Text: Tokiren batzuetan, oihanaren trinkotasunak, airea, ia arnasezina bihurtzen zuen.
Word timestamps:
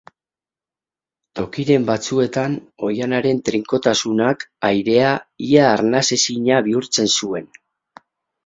Tokiren 1.39 1.83
batzuetan, 1.89 2.55
oihanaren 2.87 3.41
trinkotasunak, 3.49 4.47
airea, 4.71 5.13
ia 5.51 5.69
arnasezina 5.75 6.63
bihurtzen 6.71 7.17
zuen. 7.21 7.51